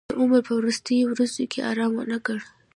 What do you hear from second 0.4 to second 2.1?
په وروستیو ورځو کې ارام